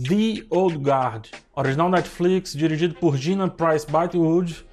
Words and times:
The 0.00 0.46
Old 0.48 0.78
Guard, 0.78 1.26
original 1.56 1.90
Netflix, 1.90 2.52
dirigido 2.52 2.94
por 2.94 3.16
Gina 3.16 3.48
Price 3.48 3.84
Bythewood, 3.84 4.64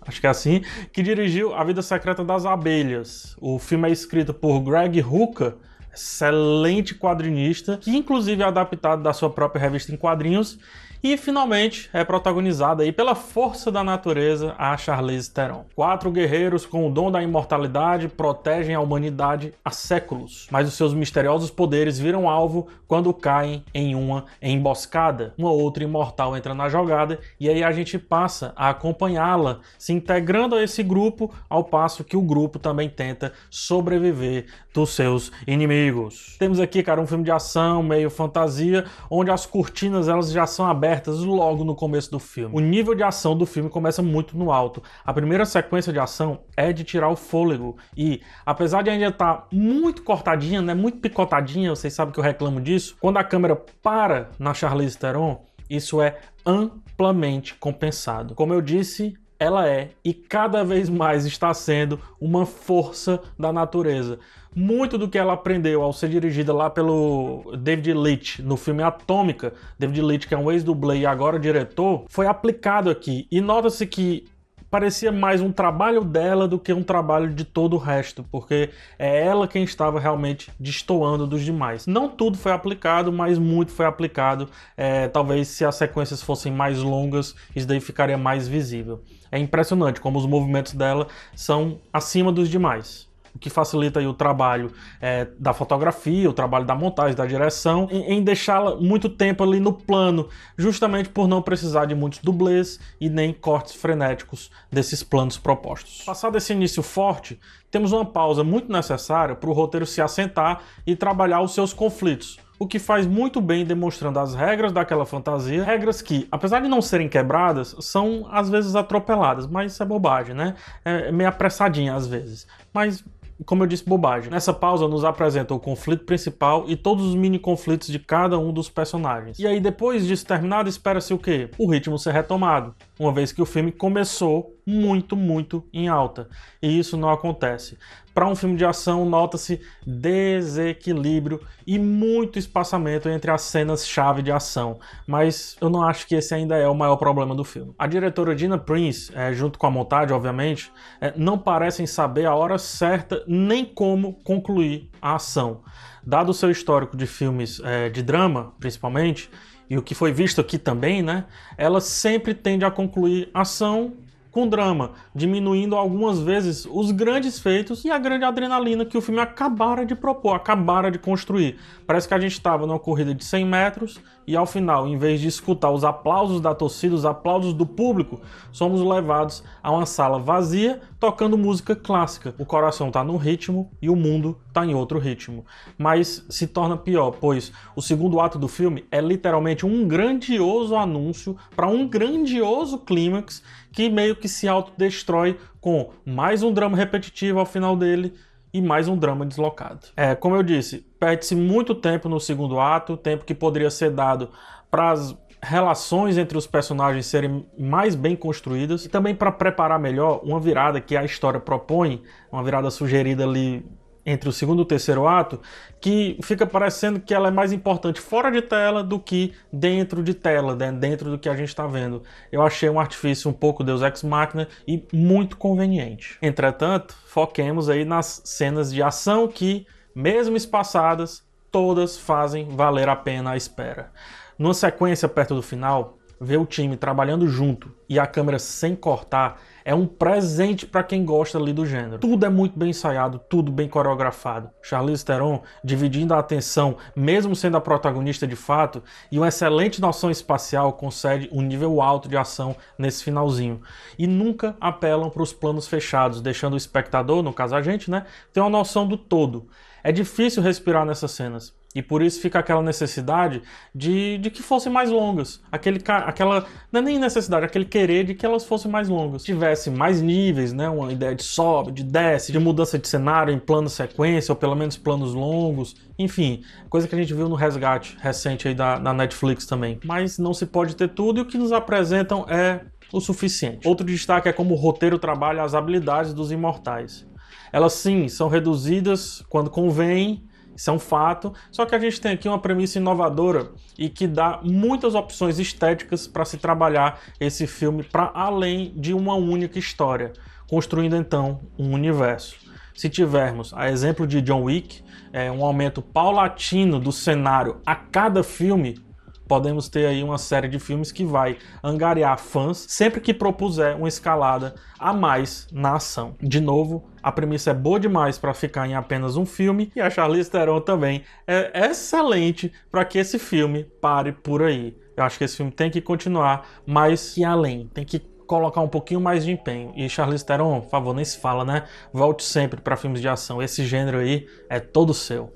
acho 0.00 0.20
que 0.20 0.26
é 0.26 0.30
assim, 0.30 0.62
que 0.90 1.02
dirigiu 1.02 1.54
A 1.54 1.62
Vida 1.62 1.82
Secreta 1.82 2.24
das 2.24 2.46
Abelhas. 2.46 3.36
O 3.38 3.58
filme 3.58 3.86
é 3.86 3.92
escrito 3.92 4.32
por 4.32 4.60
Greg 4.60 5.02
Hooker, 5.02 5.56
excelente 5.92 6.94
quadrinista, 6.94 7.76
que 7.76 7.94
inclusive 7.94 8.42
é 8.42 8.46
adaptado 8.46 9.02
da 9.02 9.12
sua 9.12 9.28
própria 9.28 9.60
revista 9.60 9.92
em 9.92 9.96
quadrinhos 9.96 10.58
e 11.04 11.18
finalmente 11.18 11.90
é 11.92 12.02
protagonizada 12.02 12.82
aí 12.82 12.90
pela 12.90 13.14
força 13.14 13.70
da 13.70 13.84
natureza 13.84 14.54
a 14.56 14.74
Charlize 14.74 15.30
Theron. 15.30 15.66
Quatro 15.74 16.10
guerreiros 16.10 16.64
com 16.64 16.88
o 16.88 16.90
dom 16.90 17.10
da 17.10 17.22
imortalidade 17.22 18.08
protegem 18.08 18.74
a 18.74 18.80
humanidade 18.80 19.52
há 19.62 19.70
séculos, 19.70 20.48
mas 20.50 20.66
os 20.66 20.72
seus 20.72 20.94
misteriosos 20.94 21.50
poderes 21.50 21.98
viram 21.98 22.26
alvo 22.26 22.68
quando 22.88 23.12
caem 23.12 23.62
em 23.74 23.94
uma 23.94 24.24
emboscada. 24.40 25.34
Uma 25.36 25.50
outra 25.50 25.84
imortal 25.84 26.34
entra 26.34 26.54
na 26.54 26.70
jogada 26.70 27.20
e 27.38 27.50
aí 27.50 27.62
a 27.62 27.70
gente 27.70 27.98
passa 27.98 28.54
a 28.56 28.70
acompanhá-la, 28.70 29.58
se 29.78 29.92
integrando 29.92 30.54
a 30.54 30.62
esse 30.62 30.82
grupo, 30.82 31.30
ao 31.50 31.64
passo 31.64 32.02
que 32.02 32.16
o 32.16 32.22
grupo 32.22 32.58
também 32.58 32.88
tenta 32.88 33.34
sobreviver 33.50 34.46
dos 34.72 34.90
seus 34.90 35.30
inimigos. 35.46 36.36
Temos 36.38 36.58
aqui, 36.58 36.82
cara, 36.82 36.98
um 36.98 37.06
filme 37.06 37.24
de 37.24 37.30
ação, 37.30 37.82
meio 37.82 38.08
fantasia, 38.08 38.86
onde 39.10 39.30
as 39.30 39.44
cortinas 39.44 40.08
elas 40.08 40.32
já 40.32 40.46
são 40.46 40.66
abertas 40.66 40.93
abertas 40.94 41.18
logo 41.18 41.64
no 41.64 41.74
começo 41.74 42.10
do 42.10 42.18
filme. 42.18 42.54
O 42.54 42.60
nível 42.60 42.94
de 42.94 43.02
ação 43.02 43.36
do 43.36 43.44
filme 43.44 43.68
começa 43.68 44.02
muito 44.02 44.36
no 44.36 44.52
alto. 44.52 44.82
A 45.04 45.12
primeira 45.12 45.44
sequência 45.44 45.92
de 45.92 45.98
ação 45.98 46.40
é 46.56 46.72
de 46.72 46.84
tirar 46.84 47.08
o 47.08 47.16
fôlego 47.16 47.76
e, 47.96 48.20
apesar 48.46 48.82
de 48.82 48.90
ainda 48.90 49.08
estar 49.08 49.34
tá 49.34 49.46
muito 49.52 50.02
cortadinha, 50.02 50.62
né, 50.62 50.74
muito 50.74 50.98
picotadinha, 50.98 51.70
vocês 51.70 51.92
sabem 51.92 52.12
que 52.12 52.20
eu 52.20 52.24
reclamo 52.24 52.60
disso, 52.60 52.96
quando 53.00 53.16
a 53.16 53.24
câmera 53.24 53.56
para 53.82 54.30
na 54.38 54.54
Charlize 54.54 54.96
Theron, 54.96 55.44
isso 55.68 56.00
é 56.00 56.18
amplamente 56.46 57.54
compensado. 57.54 58.34
Como 58.34 58.52
eu 58.52 58.60
disse, 58.60 59.14
ela 59.38 59.68
é 59.68 59.90
e 60.04 60.14
cada 60.14 60.64
vez 60.64 60.88
mais 60.88 61.26
está 61.26 61.52
sendo 61.52 61.98
uma 62.20 62.46
força 62.46 63.20
da 63.38 63.52
natureza. 63.52 64.18
Muito 64.54 64.96
do 64.96 65.08
que 65.08 65.18
ela 65.18 65.32
aprendeu 65.32 65.82
ao 65.82 65.92
ser 65.92 66.08
dirigida 66.08 66.52
lá 66.52 66.70
pelo 66.70 67.56
David 67.58 67.92
Leitch 67.92 68.38
no 68.38 68.56
filme 68.56 68.82
Atômica, 68.82 69.52
David 69.78 70.00
Leitch 70.00 70.28
que 70.28 70.34
é 70.34 70.38
um 70.38 70.50
ex-dublê 70.50 70.98
e 70.98 71.06
agora 71.06 71.40
diretor, 71.40 72.04
foi 72.08 72.26
aplicado 72.26 72.88
aqui. 72.88 73.26
E 73.30 73.40
nota-se 73.40 73.84
que 73.86 74.26
parecia 74.74 75.12
mais 75.12 75.40
um 75.40 75.52
trabalho 75.52 76.02
dela 76.02 76.48
do 76.48 76.58
que 76.58 76.72
um 76.72 76.82
trabalho 76.82 77.32
de 77.32 77.44
todo 77.44 77.74
o 77.74 77.78
resto, 77.78 78.24
porque 78.24 78.70
é 78.98 79.24
ela 79.24 79.46
quem 79.46 79.62
estava 79.62 80.00
realmente 80.00 80.50
destoando 80.58 81.28
dos 81.28 81.44
demais. 81.44 81.86
Não 81.86 82.08
tudo 82.08 82.36
foi 82.36 82.50
aplicado, 82.50 83.12
mas 83.12 83.38
muito 83.38 83.70
foi 83.70 83.86
aplicado. 83.86 84.48
É, 84.76 85.06
talvez 85.06 85.46
se 85.46 85.64
as 85.64 85.76
sequências 85.76 86.20
fossem 86.20 86.50
mais 86.50 86.80
longas, 86.80 87.36
isso 87.54 87.68
daí 87.68 87.78
ficaria 87.78 88.18
mais 88.18 88.48
visível. 88.48 89.00
É 89.30 89.38
impressionante 89.38 90.00
como 90.00 90.18
os 90.18 90.26
movimentos 90.26 90.72
dela 90.72 91.06
são 91.36 91.78
acima 91.92 92.32
dos 92.32 92.48
demais 92.48 93.06
que 93.40 93.50
facilita 93.50 94.00
o 94.00 94.14
trabalho 94.14 94.72
é, 95.00 95.26
da 95.38 95.52
fotografia, 95.52 96.28
o 96.28 96.32
trabalho 96.32 96.64
da 96.64 96.74
montagem, 96.74 97.16
da 97.16 97.26
direção, 97.26 97.88
em, 97.90 98.14
em 98.14 98.22
deixá-la 98.22 98.76
muito 98.76 99.08
tempo 99.08 99.42
ali 99.42 99.60
no 99.60 99.72
plano, 99.72 100.28
justamente 100.56 101.08
por 101.08 101.26
não 101.26 101.42
precisar 101.42 101.86
de 101.86 101.94
muitos 101.94 102.20
dublês 102.20 102.78
e 103.00 103.08
nem 103.08 103.32
cortes 103.32 103.74
frenéticos 103.74 104.50
desses 104.70 105.02
planos 105.02 105.36
propostos. 105.36 106.02
Passado 106.04 106.36
esse 106.36 106.52
início 106.52 106.82
forte, 106.82 107.38
temos 107.70 107.92
uma 107.92 108.04
pausa 108.04 108.44
muito 108.44 108.70
necessária 108.70 109.34
para 109.34 109.50
o 109.50 109.52
roteiro 109.52 109.84
se 109.84 110.00
assentar 110.00 110.62
e 110.86 110.94
trabalhar 110.94 111.40
os 111.40 111.52
seus 111.52 111.72
conflitos, 111.72 112.38
o 112.58 112.68
que 112.68 112.78
faz 112.78 113.04
muito 113.04 113.40
bem 113.40 113.64
demonstrando 113.64 114.18
as 114.20 114.34
regras 114.34 114.72
daquela 114.72 115.04
fantasia, 115.04 115.64
regras 115.64 116.00
que, 116.00 116.28
apesar 116.30 116.60
de 116.60 116.68
não 116.68 116.80
serem 116.80 117.08
quebradas, 117.08 117.74
são 117.80 118.28
às 118.30 118.48
vezes 118.48 118.76
atropeladas, 118.76 119.46
mas 119.46 119.72
isso 119.72 119.82
é 119.82 119.86
bobagem, 119.86 120.34
né? 120.34 120.54
É 120.84 121.10
meio 121.10 121.28
apressadinha 121.28 121.94
às 121.94 122.06
vezes. 122.06 122.46
Mas 122.72 123.04
como 123.44 123.62
eu 123.62 123.66
disse, 123.66 123.84
bobagem. 123.84 124.30
Nessa 124.30 124.52
pausa 124.52 124.86
nos 124.86 125.04
apresenta 125.04 125.54
o 125.54 125.60
conflito 125.60 126.04
principal 126.04 126.64
e 126.68 126.76
todos 126.76 127.04
os 127.04 127.14
mini 127.14 127.38
conflitos 127.38 127.88
de 127.88 127.98
cada 127.98 128.38
um 128.38 128.52
dos 128.52 128.68
personagens. 128.68 129.38
E 129.38 129.46
aí 129.46 129.60
depois 129.60 130.06
disso 130.06 130.26
terminado, 130.26 130.68
espera-se 130.68 131.12
o 131.12 131.18
quê? 131.18 131.48
O 131.58 131.70
ritmo 131.70 131.98
ser 131.98 132.12
retomado, 132.12 132.74
uma 132.98 133.12
vez 133.12 133.32
que 133.32 133.42
o 133.42 133.46
filme 133.46 133.72
começou 133.72 134.56
muito, 134.66 135.16
muito 135.16 135.64
em 135.72 135.88
alta. 135.88 136.28
E 136.62 136.78
isso 136.78 136.96
não 136.96 137.10
acontece. 137.10 137.76
Para 138.14 138.28
um 138.28 138.36
filme 138.36 138.56
de 138.56 138.64
ação, 138.64 139.04
nota-se 139.04 139.60
desequilíbrio 139.84 141.40
e 141.66 141.80
muito 141.80 142.38
espaçamento 142.38 143.08
entre 143.08 143.28
as 143.28 143.42
cenas-chave 143.42 144.22
de 144.22 144.30
ação, 144.30 144.78
mas 145.04 145.56
eu 145.60 145.68
não 145.68 145.82
acho 145.82 146.06
que 146.06 146.14
esse 146.14 146.32
ainda 146.32 146.56
é 146.56 146.68
o 146.68 146.74
maior 146.74 146.96
problema 146.96 147.34
do 147.34 147.42
filme. 147.42 147.74
A 147.76 147.88
diretora 147.88 148.38
Gina 148.38 148.56
Prince, 148.56 149.10
é, 149.16 149.32
junto 149.32 149.58
com 149.58 149.66
a 149.66 149.70
montagem, 149.70 150.14
obviamente, 150.14 150.70
é, 151.00 151.12
não 151.16 151.36
parecem 151.36 151.86
saber 151.86 152.26
a 152.26 152.36
hora 152.36 152.56
certa 152.56 153.24
nem 153.26 153.64
como 153.64 154.14
concluir 154.22 154.88
a 155.02 155.16
ação. 155.16 155.62
Dado 156.06 156.28
o 156.28 156.34
seu 156.34 156.50
histórico 156.50 156.96
de 156.96 157.06
filmes 157.08 157.60
é, 157.64 157.88
de 157.88 158.02
drama, 158.02 158.54
principalmente, 158.60 159.28
e 159.68 159.78
o 159.78 159.82
que 159.82 159.94
foi 159.94 160.12
visto 160.12 160.40
aqui 160.40 160.58
também, 160.58 161.02
né? 161.02 161.24
Ela 161.56 161.80
sempre 161.80 162.34
tende 162.34 162.64
a 162.64 162.70
concluir 162.70 163.30
ação 163.32 163.94
com 164.34 164.48
drama, 164.48 164.90
diminuindo 165.14 165.76
algumas 165.76 166.18
vezes 166.18 166.66
os 166.68 166.90
grandes 166.90 167.38
feitos 167.38 167.84
e 167.84 167.90
a 167.90 167.96
grande 167.96 168.24
adrenalina 168.24 168.84
que 168.84 168.98
o 168.98 169.00
filme 169.00 169.20
acabara 169.20 169.86
de 169.86 169.94
propor, 169.94 170.34
acabara 170.34 170.90
de 170.90 170.98
construir. 170.98 171.56
Parece 171.86 172.08
que 172.08 172.14
a 172.14 172.18
gente 172.18 172.32
estava 172.32 172.66
numa 172.66 172.80
corrida 172.80 173.14
de 173.14 173.24
100 173.24 173.46
metros 173.46 174.00
e 174.26 174.34
ao 174.34 174.44
final, 174.44 174.88
em 174.88 174.98
vez 174.98 175.20
de 175.20 175.28
escutar 175.28 175.70
os 175.70 175.84
aplausos 175.84 176.40
da 176.40 176.52
torcida, 176.52 176.96
os 176.96 177.06
aplausos 177.06 177.54
do 177.54 177.64
público, 177.64 178.20
somos 178.50 178.80
levados 178.82 179.44
a 179.62 179.70
uma 179.70 179.86
sala 179.86 180.18
vazia 180.18 180.80
tocando 180.98 181.38
música 181.38 181.76
clássica. 181.76 182.34
O 182.36 182.44
coração 182.44 182.88
está 182.88 183.04
no 183.04 183.16
ritmo 183.16 183.70
e 183.80 183.88
o 183.88 183.94
mundo 183.94 184.36
está 184.54 184.64
em 184.64 184.74
outro 184.74 185.00
ritmo. 185.00 185.44
Mas 185.76 186.24
se 186.30 186.46
torna 186.46 186.76
pior, 186.76 187.10
pois 187.10 187.52
o 187.74 187.82
segundo 187.82 188.20
ato 188.20 188.38
do 188.38 188.46
filme 188.46 188.86
é 188.90 189.00
literalmente 189.00 189.66
um 189.66 189.86
grandioso 189.86 190.76
anúncio 190.76 191.36
para 191.56 191.66
um 191.66 191.88
grandioso 191.88 192.78
clímax 192.78 193.42
que 193.72 193.90
meio 193.90 194.14
que 194.14 194.28
se 194.28 194.46
autodestrói 194.46 195.36
com 195.60 195.90
mais 196.06 196.44
um 196.44 196.52
drama 196.52 196.76
repetitivo 196.76 197.40
ao 197.40 197.46
final 197.46 197.76
dele 197.76 198.14
e 198.52 198.62
mais 198.62 198.86
um 198.86 198.96
drama 198.96 199.26
deslocado. 199.26 199.88
É, 199.96 200.14
como 200.14 200.36
eu 200.36 200.42
disse, 200.42 200.86
perde-se 201.00 201.34
muito 201.34 201.74
tempo 201.74 202.08
no 202.08 202.20
segundo 202.20 202.60
ato, 202.60 202.96
tempo 202.96 203.24
que 203.24 203.34
poderia 203.34 203.70
ser 203.70 203.90
dado 203.90 204.30
para 204.70 204.92
as 204.92 205.16
relações 205.42 206.16
entre 206.16 206.38
os 206.38 206.46
personagens 206.46 207.04
serem 207.06 207.44
mais 207.58 207.94
bem 207.94 208.16
construídas 208.16 208.84
e 208.84 208.88
também 208.88 209.14
para 209.14 209.30
preparar 209.30 209.78
melhor 209.78 210.20
uma 210.22 210.40
virada 210.40 210.80
que 210.80 210.96
a 210.96 211.04
história 211.04 211.38
propõe, 211.38 212.02
uma 212.32 212.42
virada 212.42 212.70
sugerida 212.70 213.24
ali 213.24 213.64
entre 214.06 214.28
o 214.28 214.32
segundo 214.32 214.60
e 214.60 214.62
o 214.62 214.66
terceiro 214.66 215.06
ato, 215.06 215.40
que 215.80 216.18
fica 216.22 216.46
parecendo 216.46 217.00
que 217.00 217.14
ela 217.14 217.28
é 217.28 217.30
mais 217.30 217.52
importante 217.52 218.00
fora 218.00 218.30
de 218.30 218.42
tela 218.42 218.82
do 218.82 218.98
que 218.98 219.32
dentro 219.52 220.02
de 220.02 220.14
tela, 220.14 220.54
né? 220.54 220.70
dentro 220.72 221.10
do 221.10 221.18
que 221.18 221.28
a 221.28 221.36
gente 221.36 221.48
está 221.48 221.66
vendo. 221.66 222.02
Eu 222.30 222.42
achei 222.42 222.68
um 222.68 222.80
artifício 222.80 223.30
um 223.30 223.34
pouco 223.34 223.64
Deus 223.64 223.82
Ex 223.82 224.02
Machina 224.02 224.48
e 224.66 224.84
muito 224.92 225.36
conveniente. 225.36 226.18
Entretanto, 226.20 226.96
foquemos 227.06 227.68
aí 227.68 227.84
nas 227.84 228.22
cenas 228.24 228.72
de 228.72 228.82
ação 228.82 229.28
que, 229.28 229.66
mesmo 229.94 230.36
espaçadas, 230.36 231.24
todas 231.50 231.96
fazem 231.96 232.48
valer 232.48 232.88
a 232.88 232.96
pena 232.96 233.32
a 233.32 233.36
espera. 233.36 233.92
Numa 234.38 234.54
sequência 234.54 235.08
perto 235.08 235.34
do 235.34 235.42
final, 235.42 235.98
ver 236.20 236.38
o 236.38 236.46
time 236.46 236.76
trabalhando 236.76 237.26
junto 237.26 237.72
e 237.88 237.98
a 237.98 238.06
câmera 238.06 238.38
sem 238.38 238.74
cortar 238.74 239.40
é 239.64 239.74
um 239.74 239.86
presente 239.86 240.66
para 240.66 240.82
quem 240.82 241.04
gosta 241.04 241.38
ali 241.38 241.52
do 241.52 241.64
gênero. 241.64 241.98
Tudo 241.98 242.26
é 242.26 242.28
muito 242.28 242.58
bem 242.58 242.70
ensaiado, 242.70 243.18
tudo 243.30 243.50
bem 243.50 243.68
coreografado. 243.68 244.50
Charlize 244.62 245.04
Theron 245.04 245.42
dividindo 245.62 246.12
a 246.12 246.18
atenção, 246.18 246.76
mesmo 246.94 247.34
sendo 247.34 247.56
a 247.56 247.60
protagonista 247.60 248.26
de 248.26 248.36
fato, 248.36 248.82
e 249.10 249.18
uma 249.18 249.28
excelente 249.28 249.80
noção 249.80 250.10
espacial 250.10 250.74
concede 250.74 251.30
um 251.32 251.40
nível 251.40 251.80
alto 251.80 252.08
de 252.08 252.16
ação 252.16 252.54
nesse 252.78 253.02
finalzinho. 253.02 253.62
E 253.98 254.06
nunca 254.06 254.54
apelam 254.60 255.08
para 255.08 255.22
os 255.22 255.32
planos 255.32 255.66
fechados, 255.66 256.20
deixando 256.20 256.54
o 256.54 256.58
espectador, 256.58 257.22
no 257.22 257.32
caso 257.32 257.56
a 257.56 257.62
gente, 257.62 257.90
né, 257.90 258.04
ter 258.32 258.40
uma 258.40 258.50
noção 258.50 258.86
do 258.86 258.98
todo. 258.98 259.48
É 259.82 259.90
difícil 259.92 260.42
respirar 260.42 260.84
nessas 260.84 261.10
cenas. 261.10 261.54
E 261.74 261.82
por 261.82 262.02
isso 262.02 262.20
fica 262.20 262.38
aquela 262.38 262.62
necessidade 262.62 263.42
de, 263.74 264.16
de 264.18 264.30
que 264.30 264.42
fossem 264.42 264.72
mais 264.72 264.90
longas. 264.90 265.42
Aquele, 265.50 265.82
aquela. 265.86 266.46
Não 266.70 266.80
é 266.80 266.82
nem 266.84 266.98
necessidade, 267.00 267.44
aquele 267.44 267.64
querer 267.64 268.04
de 268.04 268.14
que 268.14 268.24
elas 268.24 268.44
fossem 268.44 268.70
mais 268.70 268.88
longas. 268.88 269.24
Tivesse 269.24 269.70
mais 269.70 270.00
níveis, 270.00 270.52
né? 270.52 270.68
Uma 270.68 270.92
ideia 270.92 271.16
de 271.16 271.24
sobe, 271.24 271.72
de 271.72 271.82
desce, 271.82 272.30
de 272.30 272.38
mudança 272.38 272.78
de 272.78 272.86
cenário 272.86 273.34
em 273.34 273.40
plano 273.40 273.68
sequência, 273.68 274.30
ou 274.30 274.36
pelo 274.36 274.54
menos 274.54 274.76
planos 274.76 275.14
longos. 275.14 275.74
Enfim, 275.98 276.44
coisa 276.70 276.86
que 276.86 276.94
a 276.94 276.98
gente 276.98 277.12
viu 277.12 277.28
no 277.28 277.34
resgate 277.34 277.96
recente 278.00 278.46
aí 278.46 278.54
da, 278.54 278.78
da 278.78 278.92
Netflix 278.92 279.44
também. 279.44 279.80
Mas 279.84 280.16
não 280.16 280.32
se 280.32 280.46
pode 280.46 280.76
ter 280.76 280.88
tudo 280.88 281.18
e 281.18 281.22
o 281.22 281.26
que 281.26 281.36
nos 281.36 281.50
apresentam 281.50 282.24
é 282.28 282.60
o 282.92 283.00
suficiente. 283.00 283.66
Outro 283.66 283.84
destaque 283.84 284.28
é 284.28 284.32
como 284.32 284.54
o 284.54 284.56
roteiro 284.56 284.96
trabalha 284.96 285.42
as 285.42 285.54
habilidades 285.54 286.14
dos 286.14 286.30
imortais. 286.30 287.04
Elas 287.52 287.72
sim 287.72 288.08
são 288.08 288.28
reduzidas 288.28 289.24
quando 289.28 289.50
convém 289.50 290.24
Isso 290.56 290.70
é 290.70 290.72
um 290.72 290.78
fato. 290.78 291.32
Só 291.50 291.66
que 291.66 291.74
a 291.74 291.78
gente 291.78 292.00
tem 292.00 292.12
aqui 292.12 292.28
uma 292.28 292.38
premissa 292.38 292.78
inovadora 292.78 293.50
e 293.78 293.88
que 293.88 294.06
dá 294.06 294.40
muitas 294.42 294.94
opções 294.94 295.38
estéticas 295.38 296.06
para 296.06 296.24
se 296.24 296.38
trabalhar 296.38 297.00
esse 297.18 297.46
filme 297.46 297.82
para 297.82 298.10
além 298.14 298.72
de 298.76 298.94
uma 298.94 299.14
única 299.14 299.58
história, 299.58 300.12
construindo 300.48 300.96
então 300.96 301.40
um 301.58 301.72
universo. 301.72 302.36
Se 302.74 302.88
tivermos, 302.88 303.52
a 303.54 303.70
exemplo 303.70 304.06
de 304.06 304.20
John 304.20 304.42
Wick, 304.42 304.82
é, 305.12 305.30
um 305.30 305.44
aumento 305.44 305.80
paulatino 305.80 306.80
do 306.80 306.90
cenário 306.90 307.60
a 307.64 307.76
cada 307.76 308.24
filme, 308.24 308.83
podemos 309.28 309.68
ter 309.68 309.86
aí 309.86 310.02
uma 310.02 310.18
série 310.18 310.48
de 310.48 310.58
filmes 310.58 310.92
que 310.92 311.04
vai 311.04 311.36
angariar 311.62 312.18
fãs 312.18 312.66
sempre 312.68 313.00
que 313.00 313.14
propuser 313.14 313.76
uma 313.76 313.88
escalada 313.88 314.54
a 314.78 314.92
mais 314.92 315.46
na 315.52 315.76
ação. 315.76 316.14
De 316.20 316.40
novo, 316.40 316.84
a 317.02 317.10
premissa 317.10 317.50
é 317.50 317.54
boa 317.54 317.78
demais 317.78 318.18
para 318.18 318.34
ficar 318.34 318.66
em 318.66 318.74
apenas 318.74 319.16
um 319.16 319.26
filme 319.26 319.72
e 319.74 319.80
a 319.80 319.90
Charlize 319.90 320.30
Theron 320.30 320.60
também 320.60 321.02
é 321.26 321.66
excelente 321.70 322.52
para 322.70 322.84
que 322.84 322.98
esse 322.98 323.18
filme 323.18 323.64
pare 323.80 324.12
por 324.12 324.42
aí. 324.42 324.76
Eu 324.96 325.04
acho 325.04 325.18
que 325.18 325.24
esse 325.24 325.36
filme 325.36 325.50
tem 325.50 325.70
que 325.70 325.80
continuar 325.80 326.46
mais 326.66 327.16
e 327.16 327.24
além, 327.24 327.68
tem 327.74 327.84
que 327.84 327.98
colocar 328.26 328.60
um 328.60 328.68
pouquinho 328.68 329.00
mais 329.00 329.24
de 329.24 329.32
empenho. 329.32 329.72
E 329.76 329.88
Charlize 329.88 330.24
Theron, 330.24 330.60
por 330.60 330.70
favor, 330.70 330.94
nem 330.94 331.04
se 331.04 331.18
fala, 331.18 331.44
né? 331.44 331.64
Volte 331.92 332.22
sempre 332.22 332.60
para 332.60 332.76
filmes 332.76 333.00
de 333.00 333.08
ação. 333.08 333.42
Esse 333.42 333.64
gênero 333.64 333.98
aí 333.98 334.26
é 334.48 334.58
todo 334.60 334.94
seu. 334.94 335.32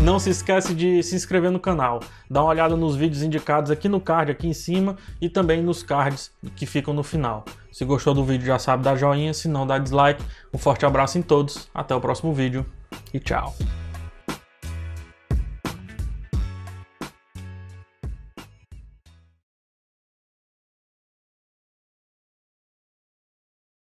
Não 0.00 0.18
se 0.18 0.30
esquece 0.30 0.74
de 0.74 1.02
se 1.02 1.14
inscrever 1.14 1.50
no 1.50 1.60
canal, 1.60 2.00
dá 2.30 2.42
uma 2.42 2.50
olhada 2.50 2.76
nos 2.76 2.96
vídeos 2.96 3.22
indicados 3.22 3.70
aqui 3.70 3.88
no 3.88 4.00
card 4.00 4.32
aqui 4.32 4.46
em 4.46 4.52
cima 4.52 4.96
e 5.20 5.28
também 5.28 5.62
nos 5.62 5.82
cards 5.82 6.30
que 6.56 6.66
ficam 6.66 6.92
no 6.92 7.02
final. 7.02 7.44
Se 7.72 7.84
gostou 7.84 8.14
do 8.14 8.24
vídeo 8.24 8.46
já 8.46 8.58
sabe 8.58 8.82
dar 8.82 8.96
joinha, 8.96 9.32
se 9.32 9.48
não 9.48 9.66
dá 9.66 9.78
dislike. 9.78 10.22
Um 10.52 10.58
forte 10.58 10.84
abraço 10.84 11.18
em 11.18 11.22
todos, 11.22 11.68
até 11.74 11.94
o 11.94 12.00
próximo 12.00 12.32
vídeo 12.32 12.66
e 13.12 13.20
tchau. 13.20 13.54